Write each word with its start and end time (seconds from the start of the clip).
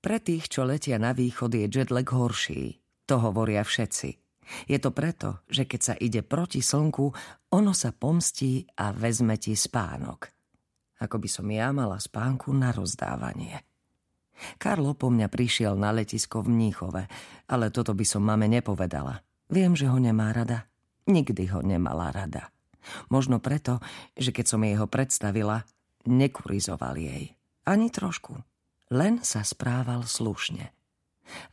Pre 0.00 0.16
tých, 0.16 0.48
čo 0.48 0.64
letia 0.64 0.96
na 0.96 1.12
východ, 1.12 1.52
je 1.52 1.68
jetlag 1.68 2.08
horší. 2.08 2.80
To 3.04 3.20
hovoria 3.20 3.60
všetci. 3.60 4.10
Je 4.66 4.78
to 4.80 4.90
preto, 4.90 5.44
že 5.46 5.68
keď 5.68 5.80
sa 5.80 5.94
ide 5.94 6.24
proti 6.24 6.64
slnku, 6.64 7.12
ono 7.52 7.72
sa 7.76 7.92
pomstí 7.92 8.64
a 8.80 8.90
vezme 8.96 9.36
ti 9.36 9.52
spánok. 9.52 10.32
Ako 11.04 11.16
by 11.20 11.28
som 11.28 11.46
ja 11.52 11.70
mala 11.70 12.00
spánku 12.00 12.48
na 12.50 12.72
rozdávanie. 12.72 13.60
Karlo 14.56 14.96
po 14.96 15.12
mňa 15.12 15.28
prišiel 15.28 15.76
na 15.76 15.92
letisko 15.92 16.40
v 16.40 16.48
Mníchove, 16.48 17.04
ale 17.52 17.68
toto 17.68 17.92
by 17.92 18.04
som 18.08 18.24
mame 18.24 18.48
nepovedala. 18.48 19.20
Viem, 19.52 19.76
že 19.76 19.90
ho 19.90 20.00
nemá 20.00 20.32
rada. 20.32 20.64
Nikdy 21.04 21.44
ho 21.52 21.60
nemala 21.60 22.08
rada. 22.08 22.48
Možno 23.12 23.36
preto, 23.36 23.84
že 24.16 24.32
keď 24.32 24.46
som 24.48 24.64
jej 24.64 24.80
ho 24.80 24.88
predstavila, 24.88 25.68
nekurizoval 26.08 26.96
jej. 26.96 27.36
Ani 27.68 27.92
trošku. 27.92 28.40
Len 28.90 29.22
sa 29.22 29.46
správal 29.46 30.02
slušne. 30.02 30.74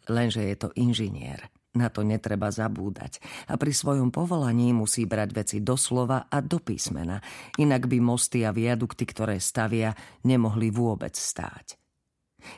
Lenže 0.09 0.41
je 0.41 0.55
to 0.57 0.69
inžinier. 0.73 1.53
Na 1.77 1.93
to 1.93 2.01
netreba 2.01 2.49
zabúdať. 2.49 3.21
A 3.45 3.53
pri 3.61 3.69
svojom 3.69 4.09
povolaní 4.09 4.73
musí 4.73 5.05
brať 5.05 5.29
veci 5.37 5.57
doslova 5.61 6.25
a 6.25 6.41
do 6.41 6.57
písmena. 6.57 7.21
Inak 7.61 7.85
by 7.85 8.01
mosty 8.01 8.41
a 8.41 8.49
viadukty, 8.49 9.05
ktoré 9.05 9.37
stavia, 9.37 9.93
nemohli 10.25 10.73
vôbec 10.73 11.13
stáť. 11.13 11.77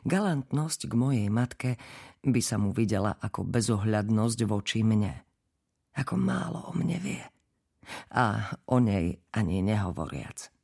Galantnosť 0.07 0.87
k 0.87 0.93
mojej 0.95 1.27
matke 1.27 1.75
by 2.23 2.39
sa 2.39 2.55
mu 2.55 2.71
videla 2.71 3.19
ako 3.19 3.43
bezohľadnosť 3.43 4.39
voči 4.47 4.79
mne. 4.87 5.27
Ako 5.99 6.15
málo 6.15 6.71
o 6.71 6.71
mne 6.71 6.99
vie. 7.03 7.25
A 8.15 8.55
o 8.71 8.77
nej 8.79 9.19
ani 9.35 9.59
nehovoriac. 9.59 10.58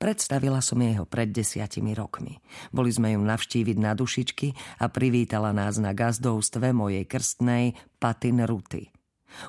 Predstavila 0.00 0.64
som 0.64 0.80
jej 0.80 0.96
pred 1.04 1.28
desiatimi 1.28 1.92
rokmi. 1.92 2.40
Boli 2.72 2.88
sme 2.88 3.12
ju 3.12 3.20
navštíviť 3.20 3.76
na 3.76 3.92
dušičky 3.92 4.80
a 4.80 4.88
privítala 4.88 5.52
nás 5.52 5.76
na 5.76 5.92
gazdovstve 5.92 6.72
mojej 6.72 7.04
krstnej 7.04 7.76
Patin 8.00 8.40
Ruty. 8.48 8.88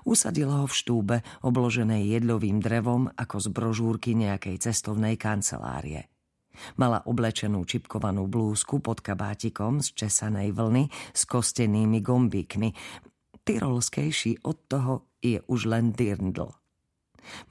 Usadila 0.04 0.60
ho 0.60 0.68
v 0.68 0.76
štúbe, 0.76 1.16
obloženej 1.48 2.20
jedlovým 2.20 2.60
drevom 2.60 3.08
ako 3.16 3.38
z 3.40 3.48
brožúrky 3.48 4.12
nejakej 4.12 4.60
cestovnej 4.60 5.16
kancelárie. 5.16 6.12
Mala 6.76 7.00
oblečenú 7.08 7.64
čipkovanú 7.64 8.28
blúzku 8.28 8.84
pod 8.84 9.00
kabátikom 9.00 9.80
z 9.80 9.96
česanej 9.96 10.52
vlny 10.52 10.92
s 11.16 11.22
kostenými 11.32 12.04
gombíkmi. 12.04 12.70
Tyrolskejší 13.48 14.44
od 14.44 14.58
toho 14.68 14.94
je 15.24 15.40
už 15.48 15.72
len 15.72 15.96
dirndl. 15.96 16.61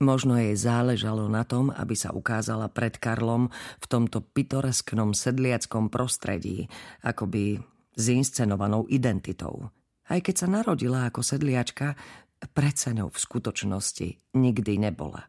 Možno 0.03 0.37
jej 0.37 0.57
záležalo 0.57 1.31
na 1.31 1.47
tom, 1.47 1.71
aby 1.71 1.95
sa 1.95 2.11
ukázala 2.11 2.69
pred 2.71 2.97
Karlom 2.97 3.49
v 3.81 3.87
tomto 3.87 4.21
pitoresknom 4.23 5.15
sedliackom 5.15 5.89
prostredí, 5.89 6.67
akoby 7.05 7.61
s 7.95 8.05
inscenovanou 8.11 8.87
identitou. 8.91 9.71
Aj 10.11 10.19
keď 10.19 10.35
sa 10.35 10.49
narodila 10.51 11.07
ako 11.07 11.23
sedliačka, 11.23 11.95
predsa 12.51 12.91
v 12.97 13.15
skutočnosti 13.15 14.35
nikdy 14.35 14.73
nebola. 14.81 15.29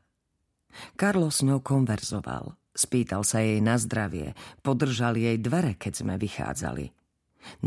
Karlo 0.95 1.29
s 1.29 1.43
ňou 1.43 1.59
konverzoval. 1.59 2.55
Spýtal 2.71 3.27
sa 3.27 3.43
jej 3.43 3.59
na 3.59 3.75
zdravie, 3.75 4.31
podržal 4.63 5.19
jej 5.19 5.35
dvere, 5.35 5.75
keď 5.75 5.93
sme 6.01 6.15
vychádzali. 6.15 6.95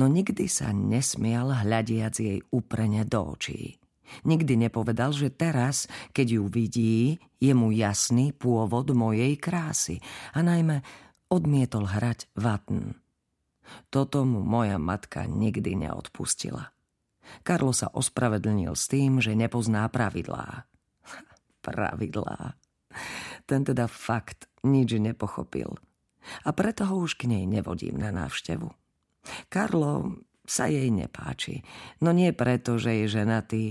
No 0.01 0.09
nikdy 0.09 0.49
sa 0.49 0.73
nesmial 0.73 1.53
hľadiac 1.53 2.17
jej 2.17 2.41
úprene 2.49 3.05
do 3.05 3.37
očí. 3.37 3.77
Nikdy 4.25 4.69
nepovedal, 4.69 5.13
že 5.17 5.33
teraz, 5.33 5.89
keď 6.13 6.27
ju 6.41 6.43
vidí, 6.49 7.19
je 7.41 7.53
mu 7.53 7.73
jasný 7.73 8.33
pôvod 8.37 8.93
mojej 8.93 9.37
krásy 9.41 10.01
a 10.33 10.45
najmä 10.45 10.85
odmietol 11.33 11.89
hrať 11.89 12.31
vatn. 12.37 12.95
Toto 13.89 14.29
mu 14.29 14.45
moja 14.45 14.77
matka 14.77 15.25
nikdy 15.25 15.89
neodpustila. 15.89 16.71
Karlo 17.41 17.73
sa 17.73 17.89
ospravedlnil 17.89 18.77
s 18.77 18.85
tým, 18.87 19.19
že 19.19 19.33
nepozná 19.33 19.89
pravidlá. 19.89 20.69
pravidlá. 21.67 22.55
Ten 23.49 23.61
teda 23.65 23.89
fakt 23.89 24.47
nič 24.65 24.97
nepochopil. 25.01 25.73
A 26.45 26.51
preto 26.57 26.89
ho 26.89 27.05
už 27.05 27.21
k 27.21 27.29
nej 27.29 27.45
nevodím 27.45 28.01
na 28.01 28.13
návštevu. 28.13 28.69
Karlo 29.49 30.21
sa 30.45 30.69
jej 30.69 30.93
nepáči, 30.93 31.65
no 32.05 32.13
nie 32.13 32.33
preto, 32.37 32.77
že 32.77 33.05
je 33.05 33.07
ženatý, 33.09 33.65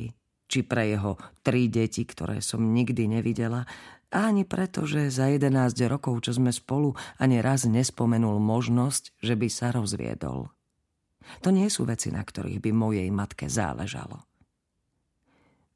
či 0.53 0.61
pre 0.61 0.93
jeho 0.93 1.17
tri 1.41 1.65
deti, 1.65 2.05
ktoré 2.05 2.37
som 2.45 2.61
nikdy 2.61 3.09
nevidela, 3.09 3.65
ani 4.13 4.45
preto, 4.45 4.85
že 4.85 5.09
za 5.09 5.33
11 5.33 5.73
rokov, 5.89 6.29
čo 6.29 6.37
sme 6.37 6.53
spolu, 6.53 6.93
ani 7.17 7.41
raz 7.41 7.65
nespomenul 7.65 8.37
možnosť, 8.37 9.17
že 9.17 9.33
by 9.33 9.49
sa 9.49 9.73
rozviedol. 9.73 10.53
To 11.41 11.49
nie 11.49 11.65
sú 11.73 11.89
veci, 11.89 12.13
na 12.13 12.21
ktorých 12.21 12.61
by 12.61 12.69
mojej 12.69 13.09
matke 13.09 13.49
záležalo. 13.49 14.21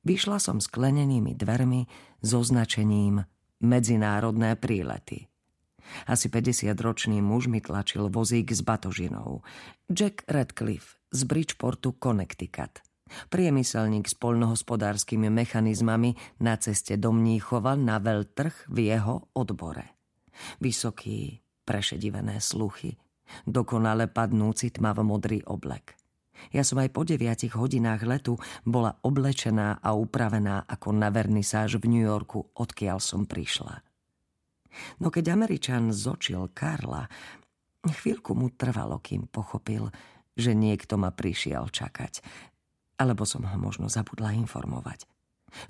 Vyšla 0.06 0.38
som 0.38 0.62
sklenenými 0.62 1.34
dvermi 1.34 1.90
so 2.22 2.46
značením 2.46 3.26
medzinárodné 3.58 4.54
prílety. 4.54 5.26
Asi 6.06 6.30
50-ročný 6.30 7.18
muž 7.26 7.50
mi 7.50 7.58
tlačil 7.58 8.12
vozík 8.14 8.54
s 8.54 8.62
batožinou. 8.62 9.42
Jack 9.90 10.22
Radcliffe 10.30 11.02
z 11.10 11.26
Bridgeportu, 11.26 11.96
Connecticut. 11.98 12.87
Priemyselník 13.28 14.06
s 14.08 14.16
poľnohospodárskymi 14.18 15.28
mechanizmami 15.32 16.16
na 16.44 16.56
ceste 16.60 16.96
do 16.96 17.12
Mníchova 17.12 17.76
na 17.76 17.98
veľtrh 17.98 18.72
v 18.72 18.78
jeho 18.94 19.32
odbore. 19.34 19.98
Vysoký, 20.62 21.42
prešedivené 21.66 22.40
sluchy, 22.40 22.94
dokonale 23.44 24.08
padnúci 24.08 24.72
tmavo-modrý 24.72 25.44
oblek. 25.50 25.98
Ja 26.54 26.62
som 26.62 26.78
aj 26.78 26.94
po 26.94 27.02
deviatich 27.02 27.58
hodinách 27.58 28.06
letu 28.06 28.38
bola 28.62 28.94
oblečená 29.02 29.82
a 29.82 29.90
upravená 29.98 30.70
ako 30.70 30.94
na 30.94 31.10
vernisáž 31.10 31.82
v 31.82 31.90
New 31.90 32.06
Yorku, 32.06 32.54
odkiaľ 32.54 33.02
som 33.02 33.26
prišla. 33.26 33.82
No 35.02 35.10
keď 35.10 35.34
Američan 35.34 35.90
zočil 35.90 36.54
Karla, 36.54 37.10
chvíľku 37.82 38.38
mu 38.38 38.54
trvalo, 38.54 39.02
kým 39.02 39.26
pochopil, 39.26 39.90
že 40.38 40.54
niekto 40.54 41.02
ma 41.02 41.10
prišiel 41.10 41.74
čakať 41.74 42.22
alebo 42.98 43.24
som 43.24 43.46
ho 43.46 43.58
možno 43.58 43.88
zabudla 43.88 44.34
informovať. 44.36 45.06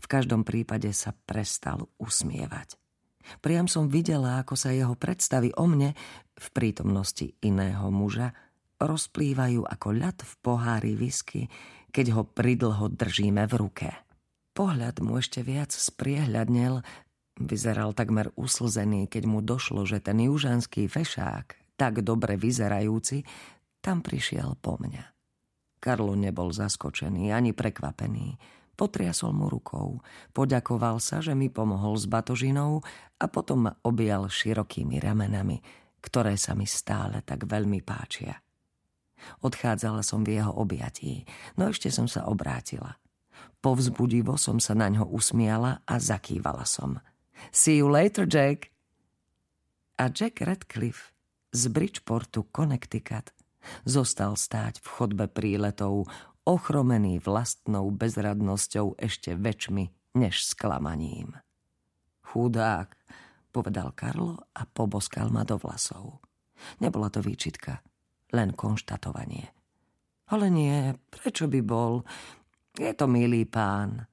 V 0.01 0.05
každom 0.09 0.41
prípade 0.41 0.89
sa 0.95 1.13
prestal 1.13 1.85
usmievať. 2.01 2.79
Priam 3.43 3.67
som 3.67 3.91
videla, 3.91 4.39
ako 4.39 4.55
sa 4.55 4.71
jeho 4.71 4.95
predstavy 4.95 5.51
o 5.59 5.67
mne 5.67 5.91
v 6.33 6.47
prítomnosti 6.55 7.35
iného 7.43 7.91
muža 7.91 8.31
rozplývajú 8.79 9.67
ako 9.67 9.87
ľad 9.91 10.17
v 10.23 10.33
pohári 10.39 10.93
whisky, 10.95 11.51
keď 11.91 12.05
ho 12.15 12.23
pridlho 12.23 12.87
držíme 12.93 13.43
v 13.49 13.53
ruke. 13.57 13.89
Pohľad 14.53 15.01
mu 15.03 15.19
ešte 15.19 15.43
viac 15.43 15.73
spriehľadnel, 15.73 16.81
vyzeral 17.41 17.93
takmer 17.93 18.33
uslzený, 18.33 19.05
keď 19.09 19.23
mu 19.29 19.41
došlo, 19.41 19.85
že 19.85 20.01
ten 20.01 20.17
južanský 20.17 20.89
fešák, 20.89 21.77
tak 21.77 22.01
dobre 22.01 22.37
vyzerajúci, 22.37 23.21
tam 23.81 24.01
prišiel 24.01 24.57
po 24.57 24.81
mňa. 24.81 25.16
Karlo 25.87 26.19
nebol 26.19 26.51
zaskočený 26.51 27.31
ani 27.31 27.55
prekvapený. 27.55 28.35
Potriasol 28.75 29.31
mu 29.31 29.47
rukou, 29.47 30.03
poďakoval 30.35 30.99
sa, 30.99 31.23
že 31.23 31.31
mi 31.31 31.47
pomohol 31.47 31.95
s 31.95 32.11
batožinou 32.11 32.83
a 33.15 33.25
potom 33.31 33.71
ma 33.71 33.73
objal 33.87 34.27
širokými 34.27 34.99
ramenami, 34.99 35.63
ktoré 36.03 36.35
sa 36.35 36.59
mi 36.59 36.67
stále 36.67 37.23
tak 37.23 37.47
veľmi 37.47 37.79
páčia. 37.87 38.35
Odchádzala 39.39 40.03
som 40.03 40.27
v 40.27 40.43
jeho 40.43 40.51
objatí, 40.51 41.23
no 41.55 41.71
ešte 41.71 41.87
som 41.87 42.05
sa 42.05 42.27
obrátila. 42.27 42.99
Povzbudivo 43.63 44.35
som 44.35 44.59
sa 44.59 44.75
na 44.75 44.91
ňo 44.91 45.07
usmiala 45.07 45.87
a 45.87 45.95
zakývala 46.03 46.67
som. 46.67 46.99
See 47.55 47.79
you 47.79 47.87
later, 47.87 48.27
Jack! 48.27 48.75
A 49.97 50.11
Jack 50.11 50.43
Radcliffe 50.43 51.15
z 51.55 51.71
Bridgeportu, 51.71 52.45
Connecticut 52.51 53.36
Zostal 53.83 54.35
stáť 54.35 54.79
v 54.83 54.87
chodbe 54.87 55.25
príletov, 55.31 56.07
ochromený 56.47 57.19
vlastnou 57.19 57.91
bezradnosťou 57.91 58.95
ešte 58.95 59.35
väčšmi 59.35 60.15
než 60.15 60.47
sklamaním. 60.47 61.35
Chudák, 62.23 62.95
povedal 63.51 63.91
Karlo 63.91 64.39
a 64.55 64.63
poboskal 64.63 65.27
ma 65.27 65.43
do 65.43 65.59
vlasov. 65.59 66.23
Nebola 66.79 67.11
to 67.11 67.19
výčitka, 67.19 67.83
len 68.33 68.55
konštatovanie. 68.55 69.51
Ale 70.27 70.51
nie, 70.51 70.95
prečo 71.07 71.47
by 71.47 71.59
bol? 71.63 72.03
Je 72.75 72.91
to 72.91 73.07
milý 73.07 73.47
pán. 73.47 74.07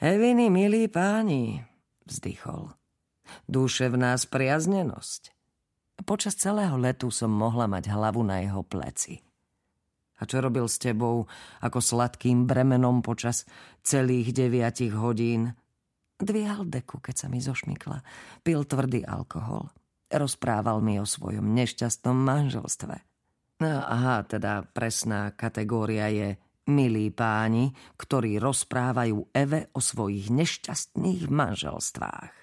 Heviny, 0.00 0.50
milí 0.50 0.88
páni, 0.88 1.62
vzdychol. 2.08 2.74
Duševná 3.46 4.18
spriaznenosť. 4.18 5.39
Počas 6.00 6.34
celého 6.36 6.74
letu 6.80 7.12
som 7.12 7.30
mohla 7.30 7.68
mať 7.70 7.92
hlavu 7.92 8.24
na 8.24 8.40
jeho 8.40 8.64
pleci. 8.64 9.20
A 10.20 10.28
čo 10.28 10.44
robil 10.44 10.68
s 10.68 10.76
tebou 10.76 11.24
ako 11.64 11.78
sladkým 11.80 12.44
bremenom 12.44 13.00
počas 13.00 13.48
celých 13.80 14.36
deviatich 14.36 14.92
hodín? 14.92 15.56
Dvíhal 16.20 16.68
deku, 16.68 17.00
keď 17.00 17.14
sa 17.16 17.26
mi 17.32 17.40
zošmykla. 17.40 18.04
Pil 18.44 18.60
tvrdý 18.68 19.08
alkohol. 19.08 19.72
Rozprával 20.12 20.84
mi 20.84 21.00
o 21.00 21.08
svojom 21.08 21.56
nešťastnom 21.56 22.12
manželstve. 22.12 22.96
No, 23.64 23.80
aha, 23.80 24.24
teda 24.28 24.64
presná 24.68 25.32
kategória 25.32 26.12
je 26.12 26.36
milí 26.68 27.08
páni, 27.08 27.72
ktorí 27.96 28.36
rozprávajú 28.36 29.32
Eve 29.32 29.72
o 29.72 29.80
svojich 29.80 30.28
nešťastných 30.28 31.32
manželstvách. 31.32 32.34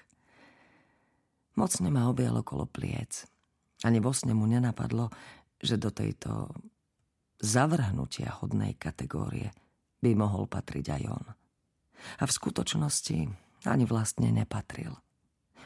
Mocne 1.58 1.88
ma 1.90 2.10
objal 2.10 2.38
okolo 2.42 2.66
pliec. 2.66 3.26
Ani 3.86 4.02
vo 4.02 4.10
sne 4.10 4.34
mu 4.34 4.46
nenapadlo, 4.50 5.10
že 5.62 5.78
do 5.78 5.94
tejto 5.94 6.50
zavrhnutia 7.38 8.42
hodnej 8.42 8.74
kategórie 8.74 9.54
by 10.02 10.14
mohol 10.14 10.50
patriť 10.50 10.86
aj 10.98 11.02
on. 11.10 11.26
A 12.18 12.22
v 12.26 12.32
skutočnosti 12.34 13.18
ani 13.66 13.84
vlastne 13.86 14.30
nepatril. 14.30 14.94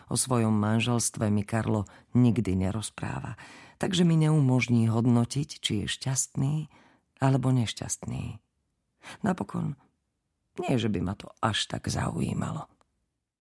O 0.08 0.16
svojom 0.16 0.52
manželstve 0.52 1.28
mi 1.32 1.44
Karlo 1.44 1.88
nikdy 2.12 2.56
nerozpráva, 2.56 3.36
takže 3.80 4.04
mi 4.04 4.16
neumožní 4.20 4.88
hodnotiť, 4.88 5.48
či 5.60 5.72
je 5.84 5.86
šťastný 5.88 6.54
alebo 7.20 7.52
nešťastný. 7.52 8.40
Napokon 9.24 9.76
nie, 10.60 10.76
že 10.76 10.92
by 10.92 11.00
ma 11.00 11.14
to 11.16 11.32
až 11.40 11.64
tak 11.68 11.88
zaujímalo. 11.88 12.68